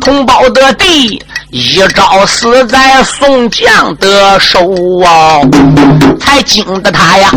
[0.00, 4.60] 同胞的弟一招死在宋将的手
[5.02, 5.40] 啊，
[6.20, 7.30] 才惊得他呀，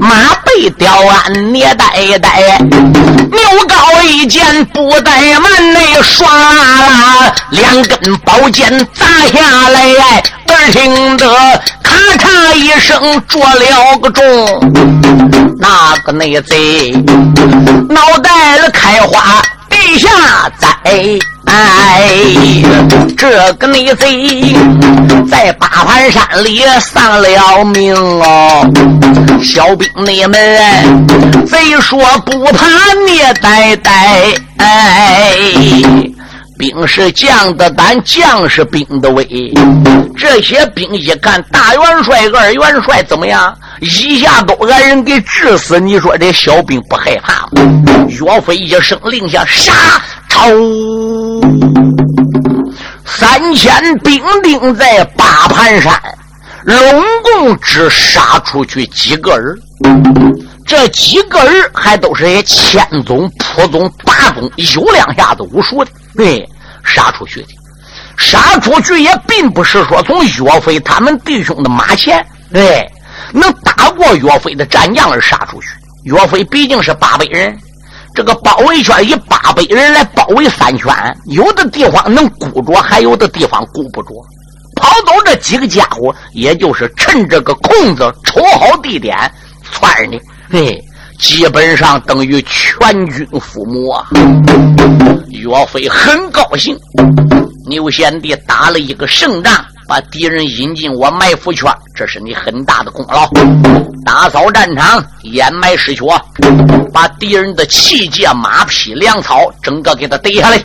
[0.00, 11.28] 马背吊鞍捏呆呆，牛高一箭不怠慢，内唰啦，两根宝剑砸下来，耳听得
[11.82, 14.24] 咔嚓一声，着了个中。
[15.58, 16.92] 那个内贼
[17.90, 20.08] 脑袋了开花地下
[20.58, 20.68] 栽，
[21.46, 22.02] 哎
[23.16, 24.54] 这个内贼
[25.30, 28.70] 在八盘山里丧了命哦。
[29.42, 30.36] 小兵你们
[31.46, 32.66] 贼说不怕
[33.06, 34.34] 灭呆呆，
[36.58, 39.26] 兵是将的胆，将是兵的威。
[40.16, 43.54] 这些兵一看大元帅、二元帅怎么样？
[43.80, 47.50] 一下都挨人给治死，你说这小兵不害怕吗？
[48.08, 49.72] 岳飞一声令下，杀！
[50.28, 50.48] 超
[53.56, 56.00] 三千兵丁在八盘山，
[56.64, 59.56] 拢共只杀出去几个人？
[60.66, 66.48] 这几个人还都是些千宗、普宗、八宗有两下子武术的，对，
[66.84, 67.48] 杀出去的，
[68.16, 72.90] 杀出去也并不是说从岳飞他们弟兄的马前，对。
[73.32, 75.68] 能打过岳飞的战将而杀出去。
[76.04, 77.56] 岳飞毕竟是八百人，
[78.14, 80.94] 这个包围圈以八百人来包围三圈，
[81.26, 84.10] 有的地方能顾着，还有的地方顾不着。
[84.76, 89.16] 跑走这几个家伙，也就是趁这个空子瞅好地点
[89.62, 90.20] 窜的。
[90.48, 90.80] 嘿，
[91.18, 94.06] 基本上等于全军覆没啊！
[95.30, 96.78] 岳飞很高兴，
[97.66, 99.64] 牛贤弟打了一个胜仗。
[99.86, 103.28] 把敌人引进我埋伏圈，这是你很大的功劳。
[104.04, 106.02] 打扫战场，掩埋尸缺，
[106.92, 110.56] 把敌人的器械、马匹、粮草，整个给他逮下来。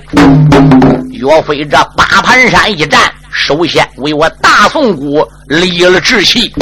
[1.12, 6.54] 岳飞这八盘山一战，首先为我大宋国立了志气，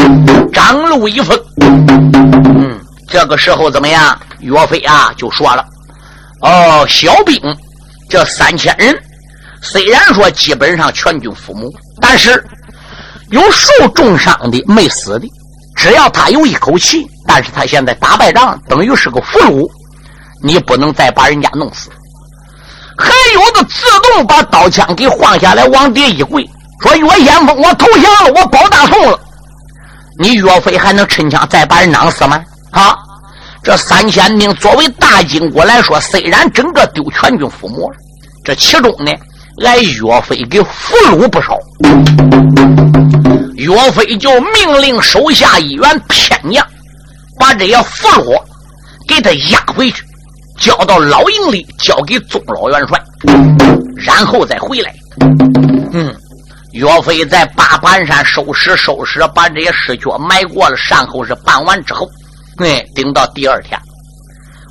[0.51, 1.39] 张路一封。
[1.59, 4.19] 嗯，这个时候怎么样？
[4.39, 5.65] 岳飞啊，就说了
[6.41, 7.39] ：“哦，小兵
[8.09, 8.95] 这三千人。”
[9.61, 11.63] 虽然说基本上全军覆没，
[12.01, 12.43] 但是
[13.31, 15.27] 有受重伤的、没死的。
[15.75, 19.69] 只要他有一口气，但是他现在打败仗，等于是个俘虏，
[20.41, 21.89] 你不能再把人家弄死。
[22.97, 26.43] 还有的自动把刀枪给放下来，往地一跪，
[26.81, 29.19] 说：“岳先锋，我投降了，我保大宋了。”
[30.17, 32.43] 你岳飞还能趁枪再把人囊死吗？
[32.71, 32.97] 啊！
[33.61, 37.95] 这三千兵作为大金国来说，虽然整个丢全军覆没了，
[38.43, 39.11] 这其中呢，
[39.57, 41.57] 来岳飞给俘虏不少。
[43.55, 46.65] 岳飞就命令手下一员偏将，
[47.39, 48.39] 把这些俘虏
[49.07, 50.03] 给他押回去，
[50.59, 53.01] 交到老营里，交给宗老元帅，
[53.95, 54.93] 然后再回来。
[55.91, 56.15] 嗯，
[56.73, 62.07] 岳飞在八盘山收拾收拾，把这些尸脚埋过了，善后是办完之后。
[62.59, 63.79] 哎，等到第二天，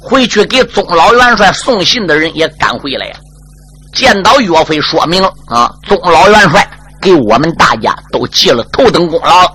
[0.00, 3.16] 回去给宗老元帅送信的人也赶回来了。
[3.96, 6.68] 见到岳飞，说明啊，宗老元帅
[7.00, 9.50] 给我们大家都记了头等功劳。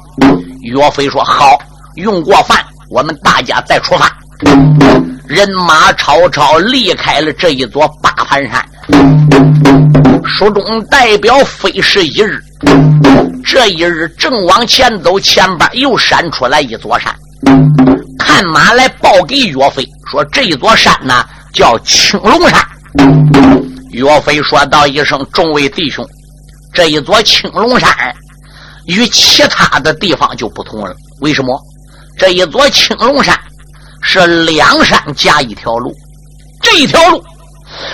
[0.62, 1.60] 岳飞说：“好，
[1.95, 2.58] 用过饭，
[2.89, 4.12] 我们大家再出发。”
[5.30, 8.65] 人马超超离开了这一座八盘山。
[10.25, 12.41] 书中代表飞逝一日，
[13.45, 17.15] 这一日正往前走，前边又闪出来一座山。
[18.17, 21.23] 探马来报给岳飞说：“这一座山呢，
[21.54, 22.60] 叫青龙山。”
[23.91, 26.08] 岳飞说道一声：“众位弟兄，
[26.73, 27.89] 这一座青龙山
[28.86, 30.95] 与其他的地方就不同了。
[31.19, 31.60] 为什么？
[32.17, 33.38] 这一座青龙山
[34.01, 35.93] 是两山夹一条路，
[36.62, 37.23] 这一条路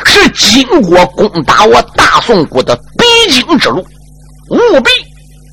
[0.05, 3.85] 是金国攻打我大宋国的必经之路，
[4.49, 4.91] 务必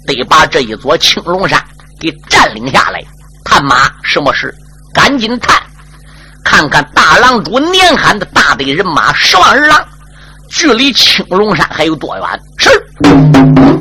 [0.07, 1.63] 得把这一座青龙山
[1.99, 3.03] 给占领下来。
[3.45, 4.55] 探马，什么事？”
[4.93, 5.61] 赶紧探，
[6.45, 9.85] 看看大狼主年寒的大队人马十万人狼，
[10.55, 12.41] 距离青龙山还有多远？
[12.59, 12.71] 是，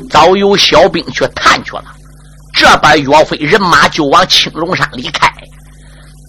[0.10, 1.86] 早有小兵去探去了。
[2.52, 5.32] 这边岳飞人马就往青龙山里开。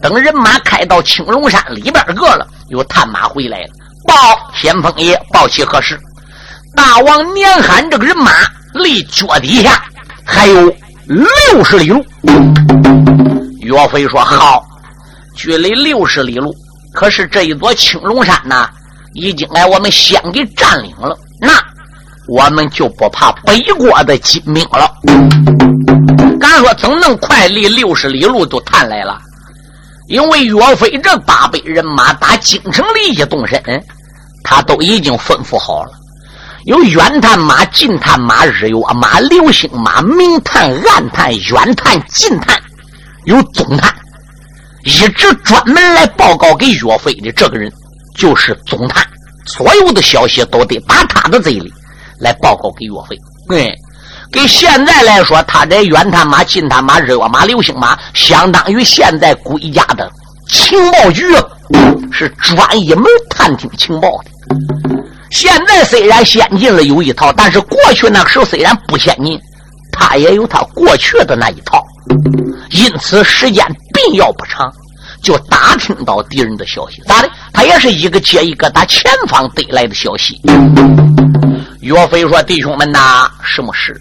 [0.03, 3.69] 等人马开到青龙山里边个了，有探马回来了，
[4.07, 4.15] 报
[4.55, 5.99] 先锋爷，报起何事？
[6.77, 8.31] 大王年罕这个人马
[8.75, 9.83] 离脚底下
[10.27, 10.77] 还有
[11.07, 12.05] 六十里路。
[13.61, 14.63] 岳飞说：“好。”
[15.35, 16.55] 距离六十里路，
[16.93, 18.69] 可是这一座青龙山呢，
[19.15, 21.17] 已经来我们先给占领了。
[21.41, 21.53] 那
[22.29, 24.91] 我们就不怕北国的金兵了。
[26.39, 29.19] 敢说怎能快离六十里路都探来了？
[30.09, 33.59] 因为岳飞这八百人马打京城里一动身，
[34.43, 35.93] 他都已经吩咐好了，
[36.67, 42.61] 有远探马、近探马、日月马、流星马、明探、暗探、远探、近探，
[43.25, 43.95] 有总探。
[44.85, 47.73] 一直专门来报告给岳飞的这个人，
[48.15, 49.05] 就是总探，
[49.47, 51.73] 所有的消息都得打他的嘴里
[52.19, 53.21] 来报告给岳飞。
[53.49, 53.75] 对，
[54.33, 60.11] 给现在来说，他这远探马、近探马、日月马、流星马，相当于现在国家的
[60.49, 61.25] 情报局，
[62.11, 64.31] 是专一门探听情报的。
[65.31, 69.39] 现在虽然先进了有一套，但是过去那个时候虽然不先进，
[69.91, 71.85] 他也有他过去的那一套。
[72.71, 74.73] 因此，时间必要不长，
[75.25, 77.03] 就打听到敌人的消息。
[77.09, 77.29] 咋的？
[77.53, 80.41] 他也是一个接一个打前方得来的消息。
[81.81, 84.01] 岳飞说：“弟兄们呐，什么事？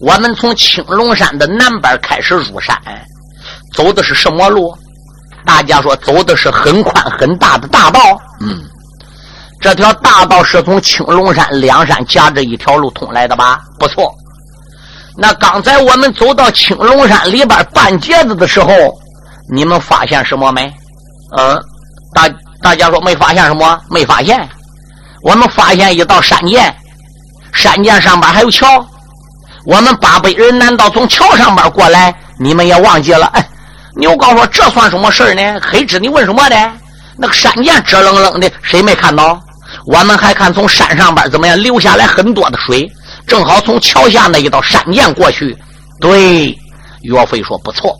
[0.00, 2.76] 我们从青龙山的南边开始入山，
[3.72, 4.76] 走的是什么路？
[5.44, 8.00] 大家说，走的是很宽很大的大道。
[8.40, 8.62] 嗯，
[9.60, 13.60] 这条大道是从青龙山两山夹着一条路通来的吧？
[13.78, 14.12] 不错。”
[15.14, 18.72] 那刚才我们走到青龙山里边半截子的时候，
[19.54, 20.72] 你们发现什么没？
[21.36, 21.62] 嗯，
[22.14, 22.26] 大
[22.62, 23.78] 大家说没发现什么？
[23.90, 24.48] 没发现。
[25.22, 26.74] 我们发现一道山涧，
[27.52, 28.66] 山涧上边还有桥。
[29.66, 32.14] 我们八百人难道从桥上边过来？
[32.38, 33.26] 你们也忘记了？
[33.34, 33.46] 哎，
[33.96, 35.60] 牛皋说这算什么事呢？
[35.62, 36.56] 黑子，你问什么呢？
[37.18, 39.38] 那个山涧直愣愣的，谁没看到？
[39.84, 42.90] 我们还看从山上边怎么样流下来很多的水。
[43.26, 45.56] 正好从桥下那一道山涧过去，
[46.00, 46.58] 对，
[47.02, 47.94] 岳飞说不错。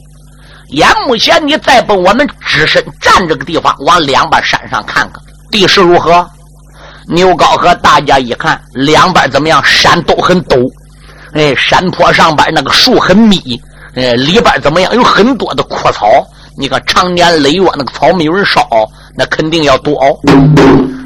[0.73, 6.29] 眼目前你再奔我们只身站这个地方，往两边山上看看，地势如何？
[7.09, 9.63] 牛皋和大家一看，两边怎么样？
[9.65, 10.67] 山都很陡，
[11.35, 13.61] 哎，山坡上边那个树很密，
[13.95, 14.95] 哎，里边怎么样？
[14.95, 16.07] 有很多的枯草。
[16.59, 18.67] 你看常年累月那个草没有人烧，
[19.17, 19.99] 那肯定要堵。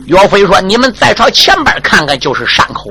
[0.06, 2.84] 岳飞说：“你们再朝前边看看，就是山口。”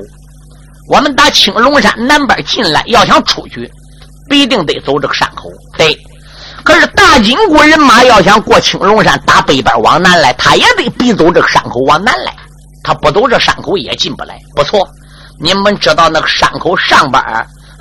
[0.88, 3.70] 我们打青龙山南边进来，要想出去，
[4.28, 5.50] 必定得走这个山口。
[5.76, 5.98] 对，
[6.66, 12.34] 可是大金国人马要想过青龙山打北边往南来，他也得逼走这个山口往南来。
[12.82, 14.36] 他不走这山口也进不来。
[14.56, 14.84] 不错，
[15.40, 17.22] 你们知道那个山口上边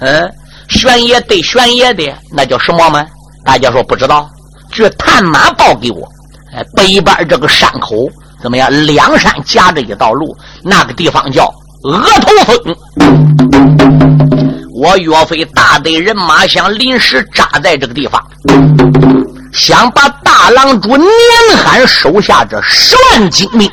[0.01, 0.31] 嗯，
[0.69, 3.03] 悬崖对悬崖的那叫什么吗？
[3.43, 4.29] 大家说不知道？
[4.71, 6.07] 据探马报给我，
[6.53, 7.95] 哎，北边这个山口
[8.39, 8.69] 怎么样？
[8.85, 11.51] 两山夹着一道路，那个地方叫
[11.83, 12.75] 额头峰。
[14.77, 18.21] 我岳飞大队人马想临时扎在这个地方，
[19.53, 21.09] 想把大郎主年
[21.57, 23.71] 寒手下这十万精兵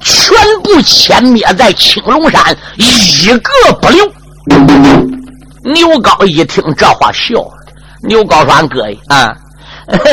[0.00, 2.42] 全部歼灭在青龙山，
[2.76, 3.52] 一个
[3.82, 4.02] 不留。
[5.62, 7.52] 牛皋一听这话笑了。
[8.02, 9.36] 牛皋说：“俺哥呀，啊，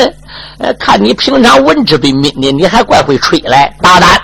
[0.78, 3.74] 看你平常文质彬彬的，你还怪会吹来？
[3.80, 4.20] 大胆，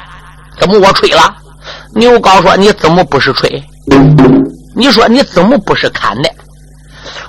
[0.61, 1.35] 怎么我吹了？”
[1.97, 3.49] 牛皋说：“你怎么不是吹？”
[4.75, 6.31] 你说你怎么不是砍的？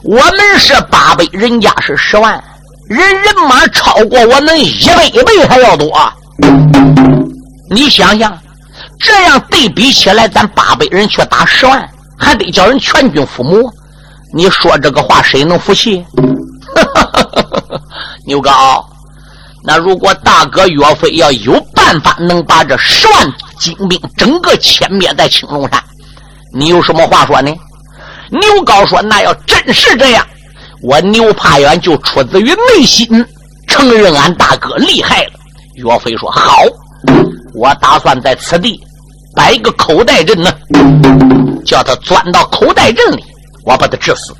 [0.03, 2.41] 我们是八百，人家是十万，
[2.87, 5.91] 人人马超过我们一百倍还要多。
[7.69, 8.37] 你想想，
[8.99, 13.69] 这样对比起来，咱八百人去打十万，还得叫人全军覆没。
[14.33, 16.05] 你说这个话，谁能服气？
[18.25, 18.85] 牛皋，
[19.63, 25.83] 那如果大哥岳飞要有办法能把这十万精兵整个歼灭在青龙山？
[26.53, 27.51] 你有什么话说呢？
[28.29, 30.25] 牛皋说：“那要真是这样，
[30.81, 33.07] 我牛怕远就出自于内心
[33.67, 35.31] 承认俺大哥厉害了。”
[35.75, 36.63] 岳飞说：“好，
[37.53, 38.79] 我打算在此地
[39.35, 40.51] 摆一个口袋阵呢，
[41.63, 43.23] 叫他钻到口袋阵里，
[43.65, 44.35] 我把他致死。”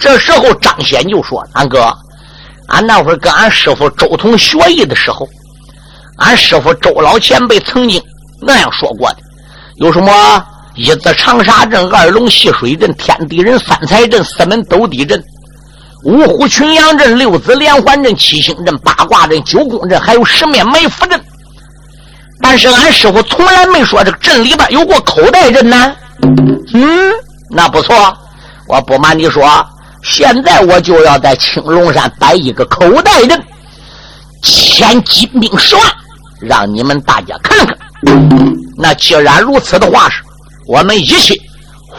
[0.00, 1.94] 这时候张显就说：“俺哥，
[2.68, 5.28] 俺那会儿跟俺师傅周同学艺的时候，
[6.16, 8.02] 俺师傅周老前辈曾经
[8.40, 9.18] 那样说过的，
[9.76, 10.12] 有什么？”
[10.76, 15.22] 一字长沙阵，二龙戏水阵，天地人三才阵，四门斗地阵，
[16.04, 21.18] 五虎群羊阵，六子连环阵，七星阵，八卦阵，九宫阵，还有十面埋伏阵。
[22.42, 25.96] 但是俺师傅从来没说这个阵里边有过口袋阵呢。
[26.74, 27.10] 嗯，
[27.50, 28.14] 那不错，
[28.68, 29.66] 我不瞒你说，
[30.02, 33.42] 现在我就要在青龙山摆一个口袋阵，
[34.42, 35.84] 千金兵十万，
[36.38, 37.74] 让你们大家看看。
[38.76, 40.22] 那既然如此的话是。
[40.66, 41.40] 我们一起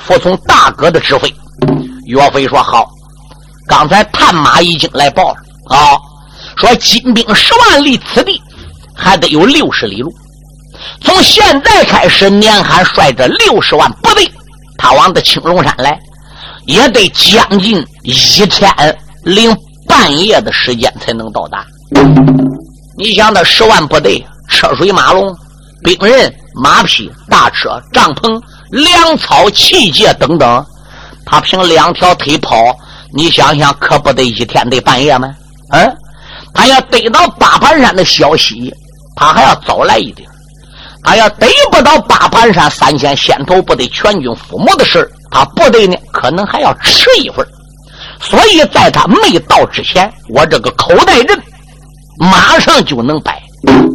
[0.05, 1.33] 服从大哥的指挥。
[2.05, 2.89] 岳飞说：“好。”
[3.67, 5.37] 刚才探马已经来报了
[5.75, 5.99] 啊，
[6.55, 8.41] 说金兵十万里，此地
[8.95, 10.09] 还得有六十里路。
[11.01, 14.31] 从现在开始，年寒率着六十万部队，
[14.77, 15.99] 他往这青龙山来，
[16.65, 18.13] 也得将近一
[18.45, 19.53] 天零
[19.85, 21.65] 半夜的时间才能到达。
[22.97, 25.35] 你想，那十万部队，车水马龙，
[25.83, 28.41] 兵人、马匹、大车、帐篷。
[28.69, 30.65] 粮草、器械等等，
[31.25, 32.55] 他凭两条腿跑，
[33.13, 35.33] 你想想，可不得一天得半夜吗？
[35.71, 35.97] 嗯，
[36.53, 38.73] 他要得到八盘山的消息，
[39.15, 40.27] 他还要早来一点；
[41.03, 47.47] 他要得不到八盘山三千先头部队全军覆没的事他部队呢可能还要迟一会儿。
[48.19, 51.39] 所以在他没到之前，我这个口袋阵
[52.17, 53.41] 马上就能摆。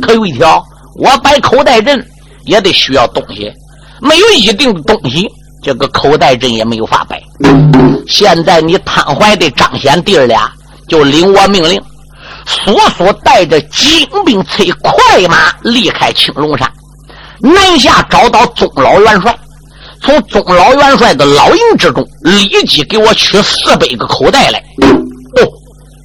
[0.01, 0.63] 可有一条，
[0.97, 2.07] 我摆口袋阵
[2.45, 3.53] 也得需要东西。
[4.03, 5.29] 没有一定的东西，
[5.63, 7.23] 这个口袋阵也没有法摆。
[8.09, 10.51] 现在你瘫痪的张显弟儿俩
[10.89, 11.81] 就领我命令，
[12.45, 14.93] 速速带着精兵催快
[15.29, 16.69] 马离开青龙山，
[17.41, 19.39] 南下找到宗老元帅，
[20.03, 24.59] 从宗老元帅的老营之中立即给我取四百个口袋来。
[24.81, 25.47] 哦，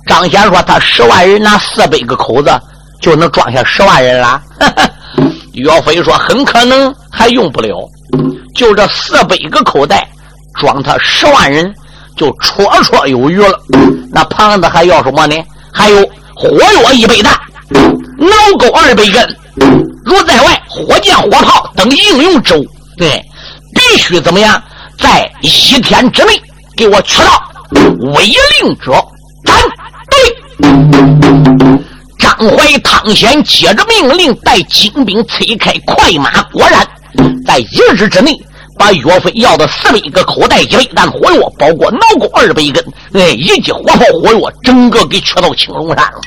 [0.06, 2.62] 张显说他十万人拿四百个口子
[3.02, 4.39] 就能装下十万人了。
[5.62, 7.78] 岳飞说：“很可能还用不了，
[8.55, 10.08] 就这四百个口袋
[10.55, 11.74] 装他十万人，
[12.16, 13.60] 就绰绰有余了。
[14.12, 15.36] 那胖子还要什么呢？
[15.74, 16.49] 还有火
[16.84, 17.34] 药一百弹，
[18.18, 19.38] 脑钩二百根，
[20.05, 22.66] 如在外火箭、火炮等应用之物，
[22.97, 23.24] 对，
[23.74, 24.62] 必须怎么样？
[24.99, 25.47] 在一
[25.82, 26.41] 天之内
[26.76, 27.43] 给我取到。
[27.72, 28.24] 违
[28.62, 28.93] 令者
[29.43, 29.55] 斩。
[30.10, 30.18] 对。”
[32.18, 36.41] 张怀、汤显接着命令，带精兵催开快马。
[36.51, 36.86] 果然，
[37.45, 38.32] 在一日之内，
[38.78, 46.22] 把岳飞要的四百个口袋一百弹火药，包括脑钩二百根，哎，一级火炮火药，整个给取到青龙山了。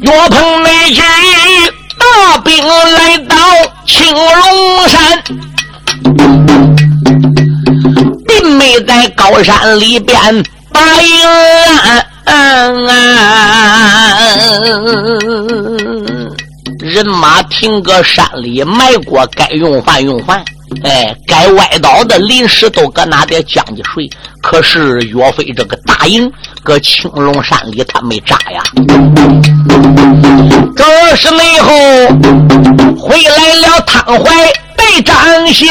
[0.00, 1.02] 岳鹏那支
[1.98, 3.36] 大兵来到
[3.86, 6.51] 青龙山。
[9.02, 10.16] 在高山里边
[10.70, 11.26] 把营
[12.24, 12.76] 安，
[16.78, 20.44] 人马停搁山里埋锅，该用饭用饭，
[20.84, 24.08] 哎，该歪倒的临时都搁那点将去睡。
[24.40, 26.30] 可是岳飞这个大营
[26.62, 28.62] 搁青龙山里他没扎呀。
[30.76, 31.74] 这是内后
[32.96, 34.30] 回来了，汤怀
[34.82, 35.14] 被张
[35.46, 35.70] 先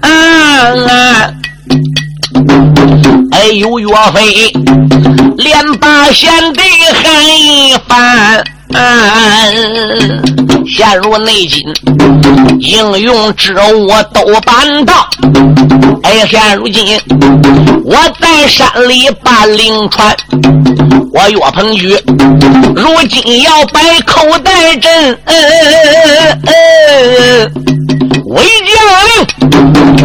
[0.00, 0.08] 啊！
[3.32, 4.50] 哎呦，岳飞
[5.36, 6.62] 连把贤弟
[6.94, 8.42] 喊一番。
[10.66, 11.62] 陷入内境，
[12.60, 15.08] 应用之物都办到。
[16.02, 17.00] 哎，现如今
[17.84, 20.16] 我在山里把灵传，
[21.12, 21.96] 我岳鹏举
[22.74, 25.18] 如今要摆口袋阵。
[28.26, 28.74] 魏将
[29.08, 29.10] 领，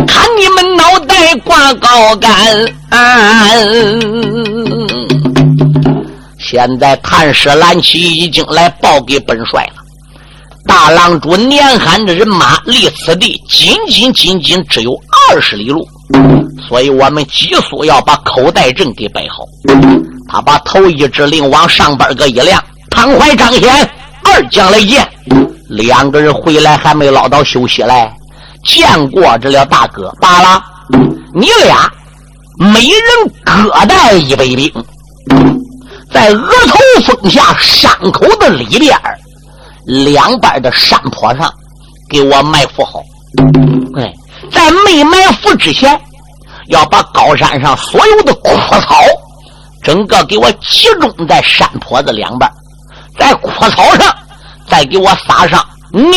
[0.06, 2.28] 看你们脑袋挂高杆。
[6.50, 9.84] 现在探视蓝旗已经来报给本帅了。
[10.66, 14.94] 大郎主年罕的人马离此地仅仅仅仅只有
[15.30, 15.86] 二十里路，
[16.70, 19.44] 所以我们急速要把口袋阵给摆好。
[20.30, 23.90] 他把头一指令往上边个一亮，唐怀、张显
[24.24, 25.06] 二将来见。
[25.68, 28.14] 两个人回来还没捞到休息来，
[28.64, 30.64] 见过这了大哥罢了。
[31.34, 31.92] 你俩
[32.58, 33.02] 每人
[33.44, 34.72] 各带一百兵。
[36.12, 38.98] 在额头峰下山口的里边
[39.86, 41.54] 两边的山坡上，
[42.10, 43.02] 给我埋伏好。
[43.96, 44.14] 哎，
[44.52, 46.00] 在没埋伏之前，
[46.68, 48.50] 要把高山上所有的枯
[48.82, 49.04] 草，
[49.84, 52.50] 整个给我集中在山坡的两边，
[53.20, 54.16] 在枯草上
[54.70, 56.10] 再给我撒上牛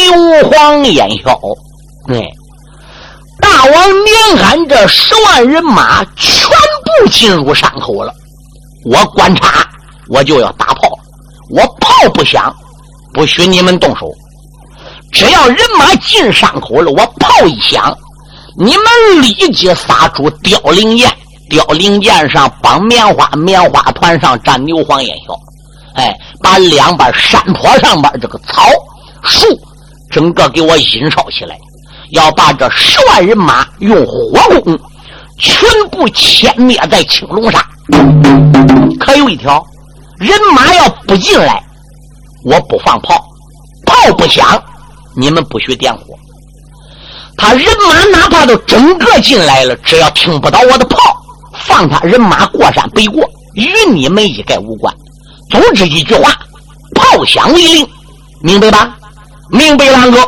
[0.51, 1.39] 黄烟硝。
[2.09, 2.29] 哎，
[3.41, 6.49] 大王年俺这十万人马全
[7.03, 8.13] 部进入山口了，
[8.85, 9.67] 我观察。
[10.11, 10.91] 我就要打炮，
[11.51, 12.53] 我炮不响，
[13.15, 14.11] 不许你们动手。
[15.13, 17.97] 只要人马进山口了，我炮一响，
[18.59, 21.09] 你们立即撒出凋零箭，
[21.49, 25.33] 凋零箭上绑棉花，棉花团上沾牛黄烟硝，
[25.95, 28.69] 哎，把两边山坡上边这个草
[29.23, 29.47] 树
[30.11, 31.57] 整个给我引烧起来，
[32.11, 34.77] 要把这十万人马用火攻
[35.39, 37.65] 全部歼灭在青龙山。
[38.99, 39.65] 可有一条。
[40.21, 41.65] 人马要不进来，
[42.45, 43.25] 我不放炮，
[43.87, 44.63] 炮不响，
[45.17, 46.15] 你们不许点火。
[47.39, 50.99] 他人马哪怕都整个进来了，只要听不到我的炮，
[51.65, 54.95] 放他人马过山北过，与你们一概无关。
[55.49, 56.39] 总之一句话，
[56.95, 57.89] 炮响为令，
[58.43, 58.95] 明白吧？
[59.49, 60.19] 明白，狼哥。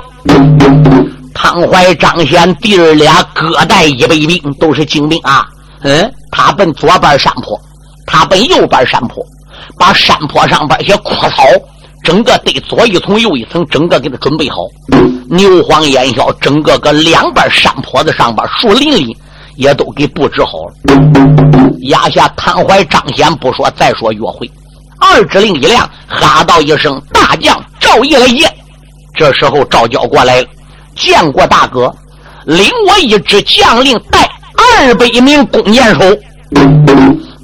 [1.35, 5.47] 汤怀、张显弟儿俩各带一百兵，都是精兵啊。
[5.83, 7.61] 嗯，他奔左边山坡，
[8.07, 9.23] 他奔右边山坡。
[9.79, 11.45] 把山坡上边些枯草，
[12.05, 14.57] 整个堆左一层右一层，整个给他准备好。
[15.29, 19.17] 牛黄烟硝，整个搁两边山坡子上边树林里
[19.57, 20.75] 也都给布置好了。
[21.83, 24.51] 压下瘫怀、张显不说，再说约会。
[25.01, 28.49] 二指令一亮，哈道一声：“大将赵义来见。”
[29.17, 30.49] 这时候赵教过来了，
[30.95, 31.93] 见过大哥，
[32.45, 36.17] 领我一支将令，带二百名弓箭手。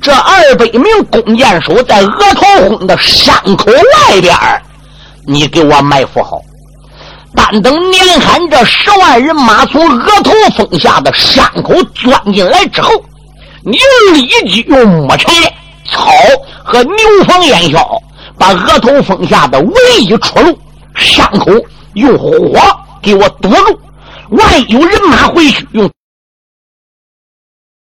[0.01, 4.35] 这二百名弓箭手在额头峰的山口外边
[5.27, 6.41] 你给我埋伏好。
[7.35, 12.91] 但等年罕这十万人马从额头峰下的山口钻进来之后，
[13.63, 13.79] 你
[14.15, 15.31] 立即用木柴、
[15.91, 16.11] 草
[16.65, 16.97] 和牛
[17.27, 18.03] 黄烟硝，
[18.39, 20.59] 把额头峰下的唯一出路
[20.95, 21.53] 山口
[21.95, 22.33] 用火
[23.03, 23.81] 给我堵住。
[24.31, 25.89] 万一有人马回去，用